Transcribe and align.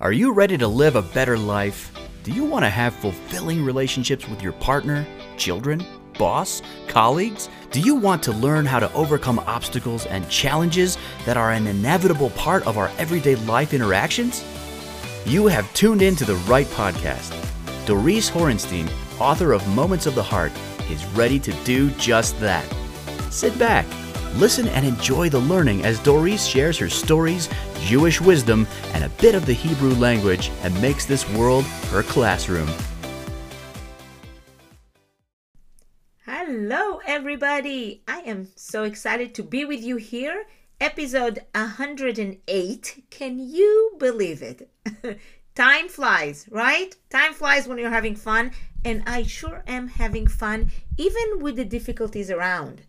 Are 0.00 0.12
you 0.12 0.32
ready 0.32 0.56
to 0.56 0.66
live 0.66 0.96
a 0.96 1.02
better 1.02 1.36
life? 1.36 1.92
Do 2.22 2.32
you 2.32 2.42
want 2.42 2.64
to 2.64 2.70
have 2.70 2.94
fulfilling 2.94 3.62
relationships 3.62 4.26
with 4.26 4.40
your 4.40 4.54
partner, 4.54 5.06
children, 5.36 5.84
boss, 6.18 6.62
colleagues? 6.88 7.50
Do 7.70 7.80
you 7.80 7.96
want 7.96 8.22
to 8.22 8.32
learn 8.32 8.64
how 8.64 8.80
to 8.80 8.90
overcome 8.94 9.40
obstacles 9.40 10.06
and 10.06 10.26
challenges 10.30 10.96
that 11.26 11.36
are 11.36 11.50
an 11.50 11.66
inevitable 11.66 12.30
part 12.30 12.66
of 12.66 12.78
our 12.78 12.90
everyday 12.96 13.34
life 13.44 13.74
interactions? 13.74 14.42
You 15.26 15.48
have 15.48 15.70
tuned 15.74 16.00
in 16.00 16.16
to 16.16 16.24
the 16.24 16.36
right 16.48 16.66
podcast. 16.68 17.36
Doris 17.84 18.30
Horenstein, 18.30 18.90
author 19.20 19.52
of 19.52 19.68
Moments 19.68 20.06
of 20.06 20.14
the 20.14 20.22
Heart, 20.22 20.52
is 20.88 21.04
ready 21.08 21.38
to 21.40 21.52
do 21.64 21.90
just 21.90 22.40
that. 22.40 22.64
Sit 23.28 23.58
back, 23.58 23.84
listen, 24.36 24.68
and 24.68 24.86
enjoy 24.86 25.28
the 25.28 25.38
learning 25.38 25.84
as 25.84 25.98
Doris 26.00 26.46
shares 26.46 26.78
her 26.78 26.88
stories, 26.88 27.48
Jewish 27.80 28.20
wisdom, 28.20 28.66
and 28.94 29.04
a 29.04 29.08
bit 29.20 29.34
of 29.34 29.46
the 29.46 29.52
Hebrew 29.52 29.94
language 29.94 30.50
and 30.62 30.80
makes 30.80 31.06
this 31.06 31.28
world 31.30 31.64
her 31.90 32.02
classroom. 32.02 32.68
Hello, 36.24 37.00
everybody! 37.06 38.02
I 38.06 38.20
am 38.20 38.48
so 38.56 38.84
excited 38.84 39.34
to 39.34 39.42
be 39.42 39.64
with 39.64 39.82
you 39.82 39.96
here. 39.96 40.46
Episode 40.80 41.40
108. 41.54 43.04
Can 43.10 43.38
you 43.38 43.96
believe 43.98 44.42
it? 44.42 44.70
Time 45.54 45.88
flies, 45.88 46.46
right? 46.50 46.96
Time 47.10 47.34
flies 47.34 47.68
when 47.68 47.76
you're 47.76 47.90
having 47.90 48.16
fun, 48.16 48.52
and 48.84 49.02
I 49.06 49.24
sure 49.24 49.62
am 49.66 49.88
having 49.88 50.26
fun, 50.26 50.70
even 50.96 51.40
with 51.40 51.56
the 51.56 51.64
difficulties 51.64 52.30
around. 52.30 52.82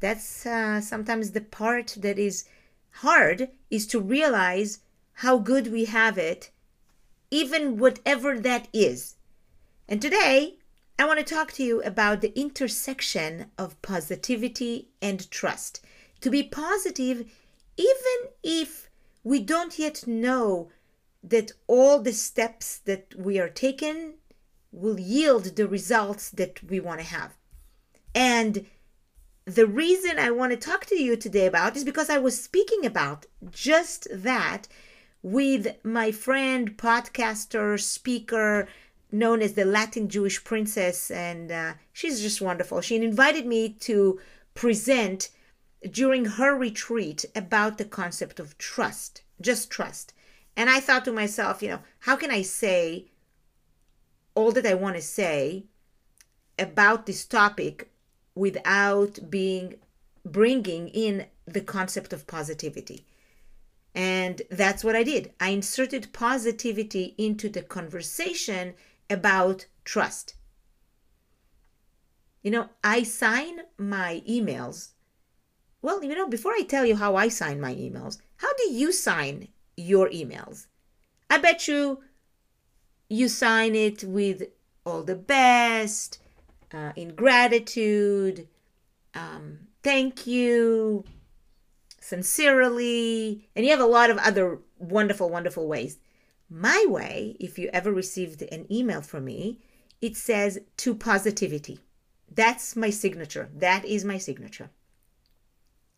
That's 0.00 0.46
uh, 0.46 0.80
sometimes 0.80 1.32
the 1.32 1.40
part 1.40 1.96
that 2.00 2.18
is 2.18 2.44
hard 2.90 3.48
is 3.70 3.86
to 3.88 4.00
realize 4.00 4.80
how 5.14 5.38
good 5.38 5.72
we 5.72 5.86
have 5.86 6.16
it, 6.18 6.50
even 7.30 7.78
whatever 7.78 8.38
that 8.38 8.68
is. 8.72 9.16
And 9.88 10.00
today, 10.00 10.58
I 10.98 11.06
want 11.06 11.18
to 11.18 11.34
talk 11.34 11.52
to 11.52 11.62
you 11.62 11.82
about 11.82 12.20
the 12.20 12.38
intersection 12.38 13.50
of 13.56 13.80
positivity 13.82 14.88
and 15.00 15.30
trust. 15.30 15.80
To 16.20 16.30
be 16.30 16.42
positive, 16.42 17.30
even 17.76 18.32
if 18.42 18.90
we 19.24 19.40
don't 19.40 19.78
yet 19.78 20.06
know 20.06 20.70
that 21.22 21.52
all 21.66 22.00
the 22.00 22.12
steps 22.12 22.78
that 22.78 23.14
we 23.16 23.38
are 23.38 23.48
taking 23.48 24.14
will 24.72 24.98
yield 24.98 25.56
the 25.56 25.66
results 25.66 26.30
that 26.30 26.62
we 26.62 26.80
want 26.80 27.00
to 27.00 27.06
have. 27.06 27.36
And 28.14 28.66
the 29.48 29.66
reason 29.66 30.18
I 30.18 30.30
want 30.30 30.52
to 30.52 30.58
talk 30.58 30.84
to 30.86 31.02
you 31.02 31.16
today 31.16 31.46
about 31.46 31.74
is 31.74 31.82
because 31.82 32.10
I 32.10 32.18
was 32.18 32.38
speaking 32.38 32.84
about 32.84 33.24
just 33.50 34.06
that 34.12 34.68
with 35.22 35.74
my 35.82 36.12
friend, 36.12 36.76
podcaster, 36.76 37.80
speaker, 37.80 38.68
known 39.10 39.40
as 39.40 39.54
the 39.54 39.64
Latin 39.64 40.10
Jewish 40.10 40.44
Princess, 40.44 41.10
and 41.10 41.50
uh, 41.50 41.72
she's 41.94 42.20
just 42.20 42.42
wonderful. 42.42 42.82
She 42.82 42.96
invited 42.96 43.46
me 43.46 43.70
to 43.80 44.20
present 44.52 45.30
during 45.90 46.26
her 46.26 46.54
retreat 46.54 47.24
about 47.34 47.78
the 47.78 47.86
concept 47.86 48.38
of 48.38 48.58
trust, 48.58 49.22
just 49.40 49.70
trust. 49.70 50.12
And 50.58 50.68
I 50.68 50.78
thought 50.78 51.06
to 51.06 51.12
myself, 51.12 51.62
you 51.62 51.70
know, 51.70 51.80
how 52.00 52.16
can 52.16 52.30
I 52.30 52.42
say 52.42 53.06
all 54.34 54.52
that 54.52 54.66
I 54.66 54.74
want 54.74 54.96
to 54.96 55.02
say 55.02 55.64
about 56.58 57.06
this 57.06 57.24
topic 57.24 57.90
without 58.38 59.30
being 59.30 59.74
bringing 60.24 60.88
in 60.88 61.26
the 61.46 61.60
concept 61.60 62.12
of 62.12 62.26
positivity? 62.26 63.06
And 63.94 64.42
that's 64.50 64.84
what 64.84 64.94
I 64.94 65.02
did. 65.02 65.32
I 65.40 65.50
inserted 65.50 66.12
positivity 66.12 67.14
into 67.18 67.48
the 67.48 67.62
conversation 67.62 68.74
about 69.10 69.66
trust. 69.84 70.34
You 72.42 72.52
know, 72.52 72.68
I 72.84 73.02
sign 73.02 73.62
my 73.76 74.22
emails. 74.28 74.90
Well, 75.82 76.04
you 76.04 76.14
know, 76.14 76.28
before 76.28 76.52
I 76.52 76.62
tell 76.62 76.86
you 76.86 76.96
how 76.96 77.16
I 77.16 77.28
sign 77.28 77.60
my 77.60 77.74
emails, 77.74 78.18
how 78.36 78.52
do 78.54 78.70
you 78.70 78.92
sign 78.92 79.48
your 79.76 80.08
emails? 80.10 80.66
I 81.30 81.38
bet 81.38 81.68
you 81.68 82.00
you 83.08 83.28
sign 83.28 83.74
it 83.74 84.04
with 84.04 84.42
all 84.84 85.02
the 85.02 85.16
best, 85.16 86.18
uh, 86.72 86.92
in 86.96 87.14
gratitude, 87.14 88.48
um, 89.14 89.60
thank 89.82 90.26
you, 90.26 91.04
sincerely, 92.00 93.48
and 93.54 93.64
you 93.64 93.70
have 93.70 93.80
a 93.80 93.86
lot 93.86 94.10
of 94.10 94.18
other 94.18 94.58
wonderful, 94.78 95.28
wonderful 95.30 95.66
ways. 95.66 95.98
My 96.50 96.86
way, 96.88 97.36
if 97.38 97.58
you 97.58 97.68
ever 97.72 97.92
received 97.92 98.42
an 98.42 98.66
email 98.72 99.02
from 99.02 99.24
me, 99.24 99.58
it 100.00 100.16
says 100.16 100.58
to 100.78 100.94
positivity. 100.94 101.80
That's 102.32 102.76
my 102.76 102.90
signature. 102.90 103.50
That 103.54 103.84
is 103.84 104.04
my 104.04 104.18
signature. 104.18 104.70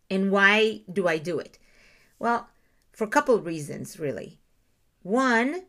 And 0.09 0.33
why 0.33 0.83
do 0.93 1.07
I 1.07 1.19
do 1.19 1.39
it? 1.39 1.59
Well, 2.19 2.49
for 2.93 3.05
a 3.05 3.09
couple 3.09 3.35
of 3.35 3.47
reasons, 3.47 3.99
really. 3.99 4.39
One, 5.03 5.63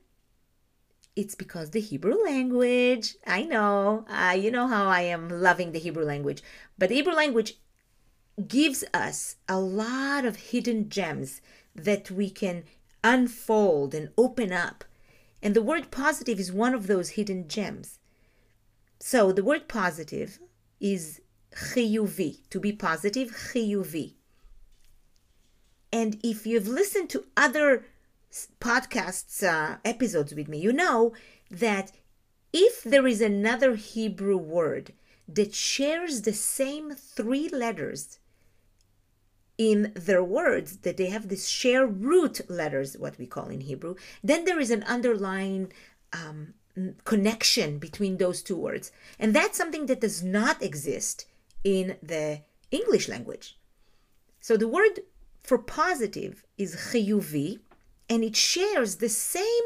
it's 1.15 1.35
because 1.35 1.71
the 1.71 1.81
Hebrew 1.81 2.23
language, 2.23 3.15
I 3.27 3.43
know, 3.43 4.05
uh, 4.09 4.35
you 4.37 4.51
know 4.51 4.67
how 4.67 4.87
I 4.87 5.01
am 5.01 5.29
loving 5.29 5.71
the 5.71 5.79
Hebrew 5.79 6.05
language, 6.05 6.41
but 6.77 6.89
the 6.89 6.95
Hebrew 6.95 7.13
language 7.13 7.55
gives 8.47 8.83
us 8.93 9.35
a 9.47 9.59
lot 9.59 10.25
of 10.25 10.37
hidden 10.37 10.89
gems 10.89 11.41
that 11.75 12.09
we 12.09 12.29
can 12.29 12.63
unfold 13.03 13.93
and 13.93 14.09
open 14.17 14.51
up. 14.51 14.83
And 15.43 15.55
the 15.55 15.61
word 15.61 15.91
positive 15.91 16.39
is 16.39 16.51
one 16.51 16.73
of 16.73 16.87
those 16.87 17.11
hidden 17.11 17.47
gems. 17.47 17.99
So 18.99 19.31
the 19.31 19.43
word 19.43 19.67
positive 19.67 20.39
is 20.79 21.21
chiyuvi, 21.55 22.49
to 22.49 22.59
be 22.59 22.71
positive, 22.71 23.31
chiyuvi. 23.31 24.13
And 25.91 26.19
if 26.23 26.45
you've 26.45 26.67
listened 26.67 27.09
to 27.09 27.25
other 27.35 27.85
podcasts 28.59 29.43
uh, 29.43 29.77
episodes 29.83 30.33
with 30.33 30.47
me, 30.47 30.57
you 30.59 30.73
know 30.73 31.13
that 31.49 31.91
if 32.53 32.83
there 32.83 33.07
is 33.07 33.21
another 33.21 33.75
Hebrew 33.75 34.37
word 34.37 34.93
that 35.27 35.53
shares 35.53 36.21
the 36.21 36.33
same 36.33 36.91
three 36.91 37.47
letters 37.49 38.19
in 39.57 39.91
their 39.95 40.23
words, 40.23 40.77
that 40.77 40.97
they 40.97 41.07
have 41.07 41.27
this 41.27 41.47
share 41.47 41.85
root 41.85 42.41
letters, 42.49 42.97
what 42.97 43.17
we 43.17 43.25
call 43.25 43.47
in 43.47 43.61
Hebrew, 43.61 43.95
then 44.23 44.45
there 44.45 44.59
is 44.59 44.71
an 44.71 44.83
underlying 44.83 45.71
um, 46.13 46.55
connection 47.05 47.77
between 47.77 48.17
those 48.17 48.41
two 48.41 48.55
words. 48.55 48.91
And 49.19 49.35
that's 49.35 49.57
something 49.57 49.85
that 49.85 50.01
does 50.01 50.23
not 50.23 50.61
exist 50.61 51.25
in 51.63 51.97
the 52.01 52.41
English 52.71 53.07
language. 53.07 53.57
So 54.39 54.57
the 54.57 54.67
word 54.67 55.01
for 55.43 55.57
positive 55.57 56.43
is 56.57 56.75
chiyuvi, 56.75 57.59
and 58.11 58.25
it 58.25 58.35
shares 58.35 58.97
the 58.97 59.07
same 59.07 59.63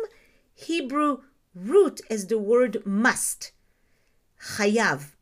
Hebrew 0.53 1.23
root 1.55 1.99
as 2.11 2.27
the 2.27 2.37
word 2.37 2.85
must, 2.85 3.51
chayav. 4.39 5.15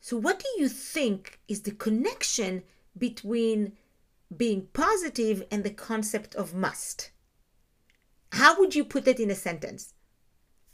So, 0.00 0.16
what 0.16 0.40
do 0.40 0.60
you 0.60 0.68
think 0.68 1.38
is 1.46 1.62
the 1.62 1.70
connection 1.70 2.64
between 2.96 3.74
being 4.36 4.66
positive 4.72 5.44
and 5.48 5.62
the 5.62 5.70
concept 5.70 6.34
of 6.34 6.54
must? 6.54 7.12
How 8.32 8.58
would 8.58 8.74
you 8.74 8.84
put 8.84 9.06
it 9.06 9.20
in 9.20 9.30
a 9.30 9.36
sentence? 9.36 9.94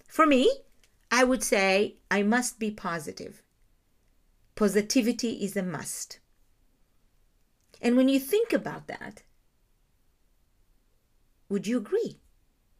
For 0.09 0.27
me, 0.27 0.51
I 1.11 1.25
would 1.25 1.45
say 1.45 1.97
I 2.11 2.23
must 2.23 2.59
be 2.59 2.71
positive. 2.71 3.43
Positivity 4.55 5.45
is 5.45 5.59
a 5.59 5.63
must. 5.63 6.21
And 7.83 7.99
when 7.99 8.09
you 8.09 8.19
think 8.19 8.55
about 8.55 8.87
that, 8.87 9.24
would 11.55 11.69
you 11.69 11.79
agree? 11.79 12.19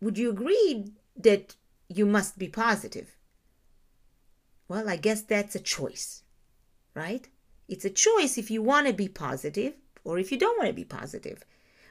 Would 0.01 0.19
you 0.19 0.31
agree 0.31 0.95
that 1.17 1.55
you 1.89 2.05
must 2.05 2.37
be 2.37 2.49
positive? 2.49 3.17
Well, 4.67 4.89
I 4.89 4.97
guess 4.97 5.23
that's 5.23 5.55
a 5.55 5.61
choice, 5.61 6.25
right? 6.93 7.29
It's 7.69 7.85
a 7.85 7.99
choice 8.07 8.37
if 8.37 8.51
you 8.51 8.63
want 8.63 8.89
to 8.89 8.93
be 8.93 9.07
positive 9.07 9.75
or 10.03 10.19
if 10.19 10.33
you 10.33 10.39
don't 10.39 10.59
want 10.59 10.71
to 10.71 10.75
be 10.75 10.85
positive. 10.85 11.45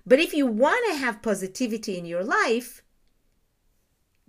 But 0.05 0.19
if 0.19 0.33
you 0.33 0.45
want 0.45 0.83
to 0.89 0.97
have 0.97 1.21
positivity 1.21 1.97
in 1.97 2.05
your 2.05 2.25
life, 2.25 2.83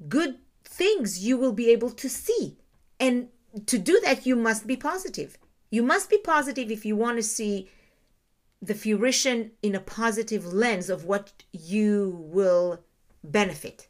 good 0.08 0.38
things 0.62 1.26
you 1.26 1.36
will 1.36 1.52
be 1.52 1.70
able 1.70 1.90
to 1.90 2.08
see. 2.08 2.56
And 3.00 3.30
to 3.66 3.78
do 3.78 3.98
that, 4.04 4.26
you 4.26 4.36
must 4.36 4.68
be 4.68 4.76
positive. 4.76 5.38
You 5.70 5.82
must 5.82 6.08
be 6.08 6.18
positive 6.18 6.70
if 6.70 6.86
you 6.86 6.94
want 6.94 7.16
to 7.16 7.22
see 7.24 7.68
the 8.64 8.74
fruition 8.74 9.52
in 9.62 9.74
a 9.74 9.80
positive 9.80 10.52
lens 10.52 10.88
of 10.88 11.04
what 11.04 11.44
you 11.52 12.16
will 12.18 12.80
benefit. 13.22 13.88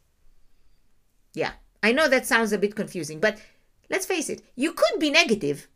Yeah, 1.33 1.53
I 1.81 1.91
know 1.91 2.07
that 2.07 2.25
sounds 2.25 2.51
a 2.51 2.57
bit 2.57 2.75
confusing, 2.75 3.19
but 3.19 3.39
let's 3.89 4.05
face 4.05 4.29
it, 4.29 4.41
you 4.55 4.73
could 4.73 4.99
be 4.99 5.09
negative. 5.09 5.67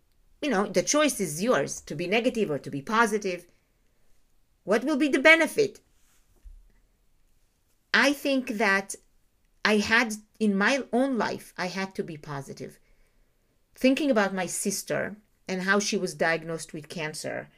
You 0.41 0.49
know, 0.49 0.65
the 0.65 0.83
choice 0.83 1.19
is 1.19 1.43
yours 1.43 1.81
to 1.81 1.95
be 1.95 2.07
negative 2.07 2.49
or 2.49 2.59
to 2.59 2.69
be 2.69 2.81
positive. 2.81 3.45
What 4.63 4.83
will 4.83 4.97
be 4.97 5.07
the 5.07 5.19
benefit? 5.19 5.79
I 7.93 8.13
think 8.13 8.57
that 8.57 8.95
I 9.65 9.77
had 9.77 10.15
in 10.39 10.57
my 10.57 10.83
own 10.93 11.17
life, 11.17 11.53
I 11.57 11.67
had 11.67 11.95
to 11.95 12.03
be 12.03 12.17
positive. 12.17 12.79
Thinking 13.75 14.11
about 14.11 14.33
my 14.33 14.45
sister 14.45 15.17
and 15.47 15.63
how 15.63 15.79
she 15.79 15.97
was 15.97 16.13
diagnosed 16.13 16.73
with 16.73 16.89
cancer. 16.89 17.49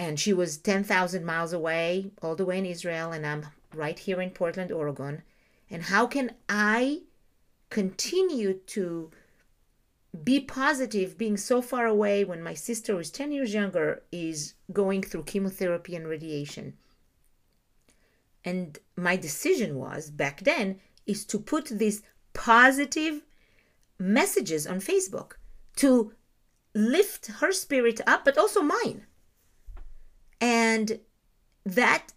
And 0.00 0.18
she 0.18 0.32
was 0.32 0.56
10,000 0.56 1.26
miles 1.26 1.52
away, 1.52 2.10
all 2.22 2.34
the 2.34 2.46
way 2.46 2.56
in 2.56 2.64
Israel, 2.64 3.12
and 3.12 3.26
I'm 3.26 3.44
right 3.74 3.98
here 3.98 4.22
in 4.22 4.30
Portland, 4.30 4.72
Oregon. 4.72 5.20
And 5.68 5.82
how 5.82 6.06
can 6.06 6.32
I 6.48 7.02
continue 7.68 8.54
to 8.68 9.10
be 10.24 10.40
positive 10.40 11.18
being 11.18 11.36
so 11.36 11.60
far 11.60 11.84
away 11.84 12.24
when 12.24 12.42
my 12.42 12.54
sister, 12.54 12.94
who 12.94 13.00
is 13.00 13.10
10 13.10 13.30
years 13.30 13.52
younger, 13.52 14.02
is 14.10 14.54
going 14.72 15.02
through 15.02 15.24
chemotherapy 15.24 15.94
and 15.94 16.08
radiation? 16.08 16.78
And 18.42 18.78
my 18.96 19.16
decision 19.16 19.76
was 19.76 20.10
back 20.10 20.44
then 20.44 20.80
is 21.04 21.26
to 21.26 21.38
put 21.38 21.66
these 21.66 22.02
positive 22.32 23.20
messages 23.98 24.66
on 24.66 24.78
Facebook 24.80 25.32
to 25.76 26.14
lift 26.74 27.26
her 27.26 27.52
spirit 27.52 28.00
up, 28.06 28.24
but 28.24 28.38
also 28.38 28.62
mine. 28.62 29.04
And 30.40 31.00
that 31.64 32.12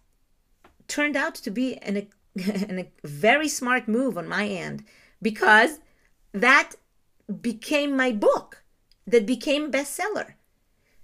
turned 0.88 1.16
out 1.16 1.34
to 1.36 1.50
be 1.50 1.76
an, 1.78 2.08
an, 2.36 2.78
a 2.78 3.06
very 3.06 3.48
smart 3.48 3.88
move 3.88 4.16
on 4.16 4.28
my 4.28 4.46
end 4.46 4.84
because 5.20 5.78
that 6.32 6.74
became 7.40 7.96
my 7.96 8.12
book 8.12 8.64
that 9.06 9.26
became 9.26 9.70
bestseller. 9.70 10.34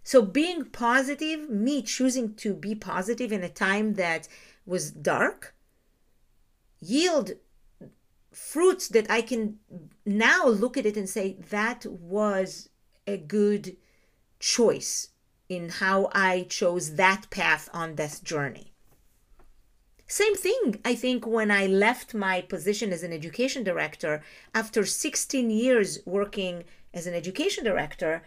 So 0.02 0.22
being 0.22 0.64
positive, 0.64 1.48
me 1.48 1.82
choosing 1.82 2.34
to 2.36 2.54
be 2.54 2.74
positive 2.74 3.32
in 3.32 3.42
a 3.42 3.48
time 3.48 3.94
that 3.94 4.28
was 4.64 4.90
dark, 4.90 5.54
yield 6.80 7.32
fruits 8.32 8.88
that 8.88 9.10
I 9.10 9.20
can 9.20 9.58
now 10.06 10.46
look 10.46 10.76
at 10.76 10.86
it 10.86 10.96
and 10.96 11.08
say 11.08 11.36
that 11.50 11.84
was 11.86 12.70
a 13.06 13.16
good 13.16 13.76
choice 14.38 15.08
in 15.50 15.68
how 15.68 16.08
I 16.12 16.46
chose 16.48 16.94
that 16.94 17.28
path 17.28 17.68
on 17.74 17.96
this 17.96 18.20
journey. 18.20 18.72
Same 20.06 20.36
thing, 20.36 20.80
I 20.84 20.94
think, 20.94 21.26
when 21.26 21.50
I 21.50 21.66
left 21.66 22.14
my 22.14 22.40
position 22.40 22.92
as 22.92 23.02
an 23.02 23.12
education 23.12 23.64
director 23.64 24.22
after 24.54 24.86
16 24.86 25.50
years 25.50 25.98
working 26.06 26.64
as 26.94 27.06
an 27.06 27.14
education 27.14 27.64
director 27.64 28.22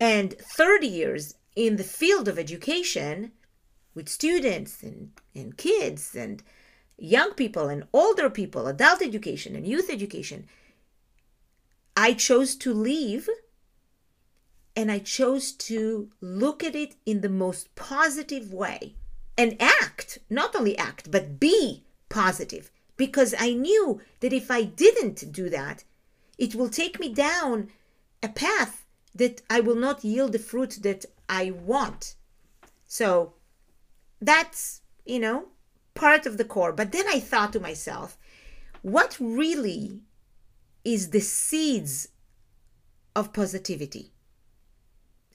and 0.00 0.34
30 0.38 0.86
years 0.86 1.34
in 1.54 1.76
the 1.76 1.84
field 1.84 2.28
of 2.28 2.38
education 2.38 3.32
with 3.94 4.08
students 4.08 4.82
and, 4.82 5.10
and 5.34 5.56
kids 5.56 6.14
and 6.14 6.42
young 6.96 7.32
people 7.34 7.68
and 7.68 7.84
older 7.92 8.30
people, 8.30 8.68
adult 8.68 9.02
education 9.02 9.56
and 9.56 9.66
youth 9.66 9.90
education. 9.90 10.46
I 11.96 12.14
chose 12.14 12.54
to 12.56 12.72
leave 12.72 13.28
and 14.74 14.90
I 14.90 14.98
chose 14.98 15.52
to 15.52 16.10
look 16.20 16.64
at 16.64 16.74
it 16.74 16.96
in 17.04 17.20
the 17.20 17.28
most 17.28 17.74
positive 17.74 18.52
way 18.52 18.94
and 19.36 19.60
act, 19.60 20.18
not 20.30 20.54
only 20.54 20.76
act, 20.76 21.10
but 21.10 21.38
be 21.40 21.84
positive 22.08 22.70
because 22.96 23.34
I 23.38 23.52
knew 23.52 24.00
that 24.20 24.32
if 24.32 24.50
I 24.50 24.62
didn't 24.62 25.32
do 25.32 25.48
that, 25.50 25.84
it 26.38 26.54
will 26.54 26.68
take 26.68 27.00
me 27.00 27.12
down 27.12 27.68
a 28.22 28.28
path 28.28 28.84
that 29.14 29.42
I 29.50 29.60
will 29.60 29.74
not 29.74 30.04
yield 30.04 30.32
the 30.32 30.38
fruit 30.38 30.78
that 30.82 31.04
I 31.28 31.50
want. 31.50 32.14
So 32.86 33.34
that's, 34.20 34.82
you 35.04 35.18
know, 35.18 35.48
part 35.94 36.26
of 36.26 36.38
the 36.38 36.44
core. 36.44 36.72
But 36.72 36.92
then 36.92 37.06
I 37.08 37.20
thought 37.20 37.52
to 37.54 37.60
myself, 37.60 38.18
what 38.82 39.16
really 39.20 40.00
is 40.84 41.10
the 41.10 41.20
seeds 41.20 42.08
of 43.14 43.32
positivity? 43.32 44.12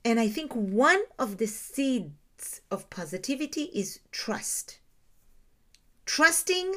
And 0.07 0.21
I 0.21 0.29
think 0.29 0.53
one 0.53 1.01
of 1.19 1.35
the 1.35 1.47
seeds 1.47 2.61
of 2.71 2.89
positivity 2.89 3.63
is 3.73 3.99
trust. 4.09 4.79
Trusting 6.05 6.75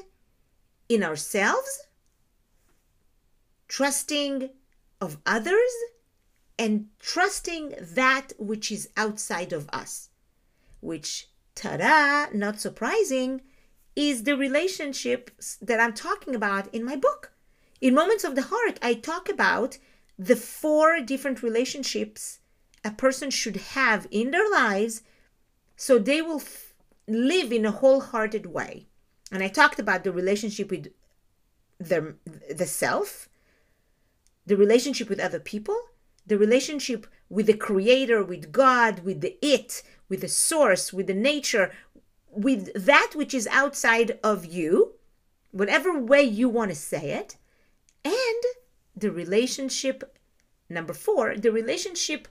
in 0.89 1.05
ourselves, 1.05 1.87
trusting 3.69 4.51
of 5.01 5.19
others, 5.25 5.71
and 6.59 6.89
trusting 6.99 7.77
that 7.81 8.33
which 8.37 8.73
is 8.73 8.89
outside 8.97 9.53
of 9.53 9.71
us, 9.73 10.09
which, 10.81 11.29
ta 11.55 11.77
da, 11.77 12.27
not 12.37 12.61
surprising, 12.61 13.43
is 13.95 14.25
the 14.25 14.37
relationships 14.37 15.57
that 15.63 15.79
I'm 15.79 15.95
talking 15.95 16.35
about 16.35 16.75
in 16.75 16.83
my 16.85 16.97
book. 16.97 17.33
In 17.81 17.95
Moments 17.95 18.25
of 18.25 18.35
the 18.35 18.49
Heart, 18.51 18.81
I 18.83 18.95
talk 18.95 19.29
about 19.29 19.79
the 20.19 20.35
four 20.35 21.01
different 21.01 21.45
relationships 21.45 22.40
a 22.85 22.91
person 22.91 23.31
should 23.31 23.57
have 23.57 24.07
in 24.11 24.31
their 24.31 24.49
lives 24.51 25.03
so 25.77 25.99
they 25.99 26.21
will 26.21 26.41
f- 26.41 26.75
live 27.09 27.53
in 27.53 27.65
a 27.65 27.71
wholehearted 27.71 28.47
way. 28.47 28.87
And 29.33 29.43
I 29.43 29.49
talked 29.49 29.79
about 29.79 30.05
the 30.05 30.13
relationship 30.13 30.71
with 30.71 30.89
the, 31.79 32.15
the 32.55 32.67
self, 32.67 33.29
the 34.47 34.57
relationship 34.57 35.09
with 35.09 35.21
other 35.21 35.41
people, 35.41 35.79
the 36.27 36.39
relationship 36.39 37.07
with 37.29 37.47
the 37.47 37.55
creator, 37.55 38.23
with 38.23 38.53
God, 38.53 39.01
with 39.01 39.21
the 39.21 39.39
it, 39.41 39.83
with 40.09 40.21
the 40.21 40.29
source, 40.29 40.93
with 40.93 41.07
the 41.07 41.15
nature, 41.15 41.73
with 42.31 42.73
that 42.75 43.13
which 43.15 43.35
is 43.35 43.49
outside 43.51 44.19
of 44.23 44.45
you, 44.45 44.95
whatever 45.51 45.99
way 45.99 46.23
you 46.23 46.49
want 46.49 46.71
to 46.71 46.77
say 46.77 47.13
it, 47.13 47.37
and 48.05 48.43
the 48.97 49.11
relationship, 49.11 50.19
number 50.69 50.93
four, 50.93 51.37
the 51.37 51.53
relationship 51.53 52.29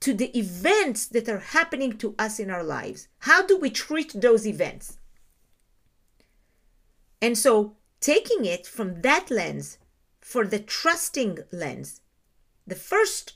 to 0.00 0.14
the 0.14 0.36
events 0.36 1.06
that 1.06 1.28
are 1.28 1.38
happening 1.38 1.96
to 1.98 2.14
us 2.18 2.40
in 2.40 2.50
our 2.50 2.64
lives. 2.64 3.08
How 3.20 3.44
do 3.44 3.58
we 3.58 3.70
treat 3.70 4.12
those 4.14 4.46
events? 4.46 4.98
And 7.20 7.36
so, 7.36 7.76
taking 8.00 8.46
it 8.46 8.66
from 8.66 9.02
that 9.02 9.30
lens 9.30 9.78
for 10.20 10.46
the 10.46 10.58
trusting 10.58 11.38
lens, 11.52 12.00
the 12.66 12.74
first 12.74 13.34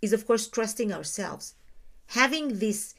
is, 0.00 0.12
of 0.12 0.26
course, 0.26 0.48
trusting 0.48 0.92
ourselves, 0.92 1.54
having 2.08 2.58
this 2.58 2.94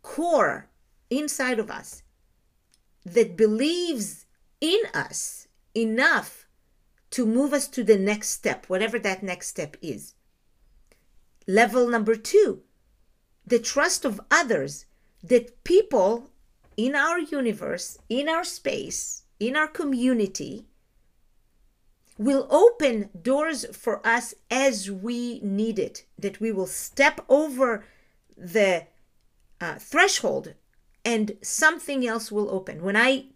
core 0.00 0.68
inside 1.10 1.58
of 1.58 1.70
us 1.70 2.02
that 3.04 3.36
believes 3.36 4.24
in 4.60 4.80
us 4.94 5.48
enough 5.74 6.46
to 7.10 7.26
move 7.26 7.52
us 7.52 7.68
to 7.68 7.84
the 7.84 7.98
next 7.98 8.30
step, 8.30 8.66
whatever 8.68 8.98
that 8.98 9.22
next 9.22 9.48
step 9.48 9.76
is. 9.82 10.14
Level 11.46 11.88
number 11.88 12.14
two, 12.14 12.62
the 13.46 13.58
trust 13.58 14.04
of 14.04 14.20
others 14.30 14.86
that 15.22 15.64
people 15.64 16.30
in 16.76 16.94
our 16.94 17.18
universe, 17.18 17.98
in 18.08 18.28
our 18.28 18.44
space, 18.44 19.24
in 19.38 19.56
our 19.56 19.66
community 19.66 20.66
will 22.18 22.46
open 22.50 23.10
doors 23.20 23.64
for 23.76 24.06
us 24.06 24.34
as 24.50 24.90
we 24.90 25.40
need 25.40 25.78
it, 25.78 26.04
that 26.18 26.40
we 26.40 26.52
will 26.52 26.66
step 26.66 27.20
over 27.28 27.84
the 28.36 28.86
uh, 29.60 29.74
threshold 29.78 30.54
and 31.04 31.36
something 31.42 32.06
else 32.06 32.30
will 32.30 32.50
open. 32.50 32.82
When 32.82 32.96
I 32.96 33.26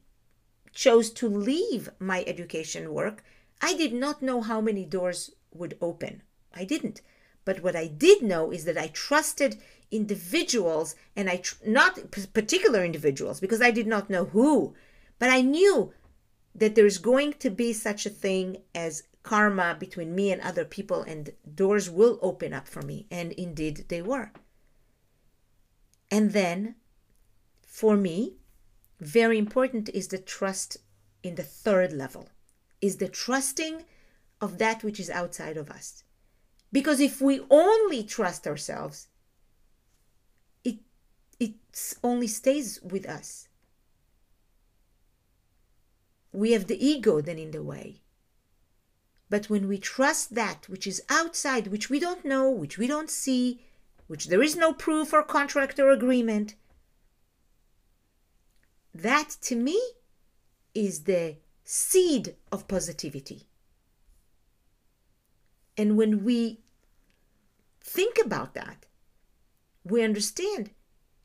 chose 0.72 1.10
to 1.10 1.28
leave 1.28 1.88
my 1.98 2.22
education 2.26 2.92
work, 2.92 3.24
I 3.60 3.74
did 3.74 3.92
not 3.92 4.22
know 4.22 4.40
how 4.42 4.60
many 4.60 4.84
doors 4.84 5.32
would 5.52 5.76
open. 5.80 6.22
I 6.54 6.64
didn't. 6.64 7.00
But 7.46 7.62
what 7.62 7.76
I 7.76 7.86
did 7.86 8.22
know 8.22 8.50
is 8.50 8.64
that 8.66 8.76
I 8.76 8.88
trusted 8.88 9.56
individuals 9.90 10.96
and 11.14 11.30
I 11.30 11.36
tr- 11.36 11.54
not 11.64 12.10
particular 12.34 12.84
individuals 12.84 13.40
because 13.40 13.62
I 13.62 13.70
did 13.70 13.86
not 13.86 14.10
know 14.10 14.26
who, 14.26 14.74
but 15.18 15.30
I 15.30 15.40
knew 15.40 15.94
that 16.54 16.74
there's 16.74 16.98
going 16.98 17.34
to 17.34 17.48
be 17.48 17.72
such 17.72 18.04
a 18.04 18.10
thing 18.10 18.58
as 18.74 19.04
karma 19.22 19.76
between 19.78 20.14
me 20.14 20.32
and 20.32 20.42
other 20.42 20.64
people 20.64 21.02
and 21.02 21.30
doors 21.54 21.88
will 21.88 22.18
open 22.20 22.52
up 22.52 22.66
for 22.66 22.82
me 22.82 23.06
and 23.10 23.30
indeed 23.32 23.84
they 23.88 24.02
were. 24.02 24.32
And 26.10 26.32
then, 26.32 26.74
for 27.62 27.96
me, 27.96 28.34
very 28.98 29.38
important 29.38 29.88
is 29.90 30.08
the 30.08 30.18
trust 30.18 30.78
in 31.22 31.36
the 31.36 31.44
third 31.44 31.92
level, 31.92 32.28
is 32.80 32.96
the 32.96 33.08
trusting 33.08 33.84
of 34.40 34.58
that 34.58 34.82
which 34.82 34.98
is 34.98 35.10
outside 35.10 35.56
of 35.56 35.70
us. 35.70 36.02
Because 36.72 37.00
if 37.00 37.20
we 37.20 37.40
only 37.50 38.02
trust 38.02 38.46
ourselves, 38.46 39.08
it, 40.64 40.78
it 41.38 41.54
only 42.02 42.26
stays 42.26 42.80
with 42.82 43.06
us. 43.08 43.48
We 46.32 46.52
have 46.52 46.66
the 46.66 46.84
ego 46.84 47.20
then 47.20 47.38
in 47.38 47.52
the 47.52 47.62
way. 47.62 48.02
But 49.28 49.50
when 49.50 49.68
we 49.68 49.78
trust 49.78 50.34
that 50.34 50.68
which 50.68 50.86
is 50.86 51.02
outside, 51.08 51.68
which 51.68 51.90
we 51.90 51.98
don't 51.98 52.24
know, 52.24 52.50
which 52.50 52.78
we 52.78 52.86
don't 52.86 53.10
see, 53.10 53.60
which 54.06 54.26
there 54.26 54.42
is 54.42 54.54
no 54.54 54.72
proof 54.72 55.12
or 55.12 55.22
contract 55.22 55.80
or 55.80 55.90
agreement, 55.90 56.54
that 58.94 59.36
to 59.42 59.56
me 59.56 59.80
is 60.74 61.04
the 61.04 61.36
seed 61.64 62.36
of 62.52 62.68
positivity. 62.68 63.48
And 65.76 65.96
when 65.96 66.24
we 66.24 66.60
think 67.80 68.18
about 68.24 68.54
that, 68.54 68.86
we 69.84 70.02
understand 70.02 70.70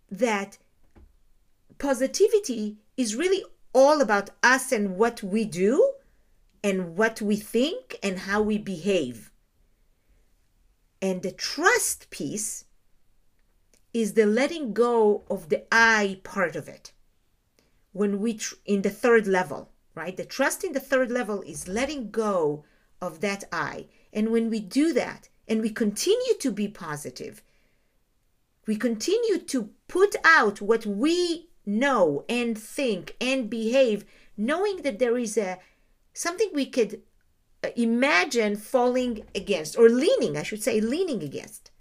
that 0.09 0.57
positivity 1.77 2.77
is 2.97 3.15
really 3.15 3.43
all 3.73 4.01
about 4.01 4.29
us 4.43 4.71
and 4.71 4.97
what 4.97 5.23
we 5.23 5.45
do 5.45 5.93
and 6.63 6.95
what 6.95 7.21
we 7.21 7.35
think 7.35 7.97
and 8.03 8.19
how 8.19 8.41
we 8.41 8.57
behave. 8.57 9.31
And 11.01 11.23
the 11.23 11.31
trust 11.31 12.09
piece 12.11 12.65
is 13.93 14.13
the 14.13 14.25
letting 14.25 14.73
go 14.73 15.23
of 15.29 15.49
the 15.49 15.63
I 15.71 16.19
part 16.23 16.55
of 16.55 16.67
it. 16.67 16.91
When 17.93 18.19
we, 18.19 18.35
tr- 18.35 18.55
in 18.65 18.83
the 18.83 18.89
third 18.89 19.27
level, 19.27 19.71
right? 19.95 20.15
The 20.15 20.25
trust 20.25 20.63
in 20.63 20.73
the 20.73 20.79
third 20.79 21.11
level 21.11 21.41
is 21.41 21.67
letting 21.67 22.11
go 22.11 22.63
of 23.01 23.21
that 23.21 23.43
I. 23.51 23.87
And 24.13 24.31
when 24.31 24.49
we 24.49 24.59
do 24.59 24.93
that 24.93 25.29
and 25.47 25.61
we 25.61 25.69
continue 25.69 26.35
to 26.39 26.51
be 26.51 26.67
positive, 26.67 27.43
we 28.67 28.75
continue 28.75 29.37
to 29.37 29.69
put 29.87 30.15
out 30.23 30.61
what 30.61 30.85
we 30.85 31.49
know 31.65 32.25
and 32.29 32.57
think 32.57 33.15
and 33.21 33.49
behave, 33.49 34.05
knowing 34.37 34.81
that 34.83 34.99
there 34.99 35.17
is 35.17 35.37
a 35.37 35.59
something 36.13 36.49
we 36.53 36.65
could 36.65 37.01
uh, 37.63 37.69
imagine 37.75 38.55
falling 38.55 39.23
against 39.33 39.77
or 39.77 39.89
leaning, 39.89 40.37
I 40.37 40.43
should 40.43 40.63
say, 40.63 40.81
leaning 40.81 41.23
against. 41.23 41.71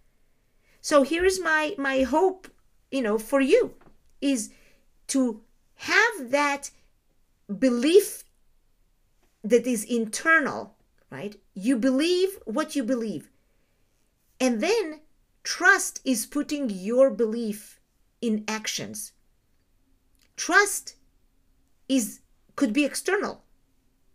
So 0.81 1.03
here's 1.03 1.41
my 1.41 1.75
my 1.79 2.03
hope, 2.03 2.49
you 2.91 3.03
know, 3.03 3.19
for 3.19 3.41
you 3.41 3.75
is 4.21 4.51
to 5.09 5.43
have 5.75 6.31
that 6.31 6.71
belief 7.59 8.25
that 9.43 9.67
is 9.67 9.85
internal, 9.85 10.77
right? 11.11 11.37
You 11.55 11.77
believe 11.77 12.39
what 12.45 12.77
you 12.77 12.85
believe. 12.85 13.31
And 14.39 14.61
then 14.61 15.01
trust 15.43 16.01
is 16.05 16.27
putting 16.27 16.71
your 16.71 17.11
belief 17.11 17.81
in 18.21 18.45
actions. 18.49 19.13
Trust 20.37 20.97
is 21.89 22.21
could 22.57 22.73
be 22.73 22.85
external. 22.85 23.43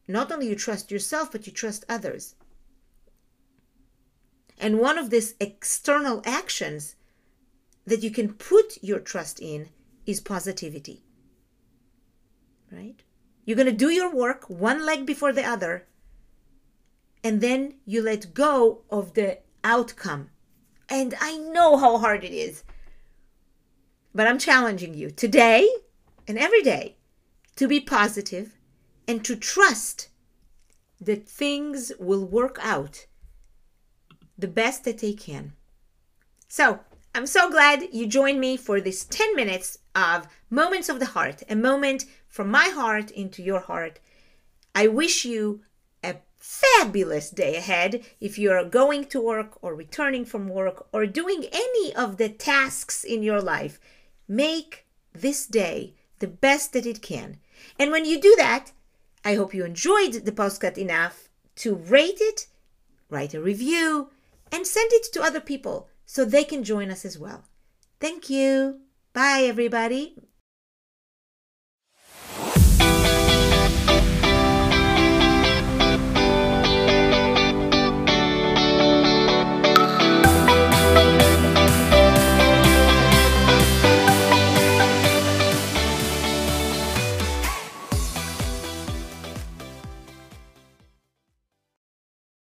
Not 0.08 0.32
only 0.32 0.48
you 0.48 0.56
trust 0.56 0.92
yourself, 0.92 1.32
but 1.32 1.48
you 1.48 1.54
trust 1.54 1.84
others. 1.90 2.36
And 4.58 4.80
one 4.80 4.98
of 4.98 5.10
these 5.10 5.36
external 5.40 6.22
actions 6.26 6.96
that 7.86 8.04
you 8.04 8.12
can 8.12 8.34
put 8.34 8.78
your 8.82 9.00
trust 9.00 9.40
in 9.40 9.70
is 10.06 10.22
positivity. 10.22 11.04
Right? 12.72 13.02
You're 13.46 13.58
going 13.58 13.66
to 13.68 13.72
do 13.72 13.90
your 13.90 14.14
work 14.14 14.50
one 14.50 14.86
leg 14.86 15.06
before 15.06 15.34
the 15.34 15.44
other, 15.44 15.88
and 17.26 17.42
then 17.42 17.74
you 17.88 18.04
let 18.04 18.36
go 18.36 18.84
of 18.92 19.16
the 19.16 19.40
outcome. 19.64 20.30
And 20.88 21.16
I 21.20 21.38
know 21.38 21.76
how 21.76 21.98
hard 21.98 22.24
it 22.24 22.32
is. 22.32 22.64
But 24.14 24.28
I'm 24.28 24.38
challenging 24.38 24.94
you 24.94 25.10
today 25.10 25.68
and 26.28 26.38
every 26.38 26.62
day 26.62 26.98
to 27.56 27.68
be 27.68 27.80
positive 27.80 28.60
and 29.08 29.26
to 29.26 29.36
trust 29.36 30.10
that 31.02 31.28
things 31.28 31.92
will 32.00 32.24
work 32.24 32.60
out 32.62 33.08
the 34.38 34.48
best 34.48 34.84
that 34.84 35.00
they 35.00 35.14
can. 35.14 35.54
So, 36.48 36.82
I'm 37.16 37.26
so 37.26 37.50
glad 37.50 37.88
you 37.92 38.06
joined 38.06 38.40
me 38.40 38.56
for 38.56 38.80
this 38.80 39.04
10 39.04 39.36
minutes 39.36 39.80
of 39.96 40.28
Moments 40.52 40.90
of 40.90 41.00
the 41.00 41.08
Heart, 41.08 41.42
a 41.50 41.56
moment 41.56 42.06
from 42.28 42.52
my 42.52 42.66
heart 42.66 43.10
into 43.10 43.42
your 43.42 43.62
heart. 43.62 44.00
I 44.76 44.88
wish 44.88 45.26
you 45.26 45.62
a 46.06 46.22
fabulous 46.38 47.30
day 47.30 47.56
ahead 47.56 48.06
if 48.22 48.38
you're 48.38 48.64
going 48.64 49.06
to 49.06 49.20
work 49.20 49.58
or 49.62 49.74
returning 49.74 50.26
from 50.26 50.48
work 50.48 50.88
or 50.92 51.06
doing 51.06 51.46
any 51.52 51.96
of 51.96 52.18
the 52.18 52.30
tasks 52.30 53.04
in 53.04 53.24
your 53.24 53.42
life. 53.42 53.80
Make 54.28 54.86
this 55.14 55.46
day 55.46 55.96
the 56.20 56.28
best 56.28 56.74
that 56.74 56.86
it 56.86 57.02
can. 57.02 57.40
And 57.80 57.92
when 57.92 58.06
you 58.06 58.22
do 58.22 58.36
that, 58.38 58.72
I 59.24 59.36
hope 59.36 59.54
you 59.54 59.66
enjoyed 59.66 60.26
the 60.26 60.32
postcard 60.32 60.78
enough 60.78 61.30
to 61.58 61.76
rate 61.76 62.20
it, 62.20 62.48
write 63.10 63.34
a 63.34 63.42
review, 63.42 64.10
and 64.52 64.68
send 64.68 64.92
it 64.94 65.12
to 65.14 65.24
other 65.24 65.42
people 65.42 65.90
so 66.06 66.24
they 66.24 66.44
can 66.44 66.64
join 66.64 66.92
us 66.92 67.06
as 67.06 67.18
well. 67.18 67.44
Thank 68.00 68.30
you. 68.30 68.82
Bye, 69.14 69.46
everybody. 69.48 70.16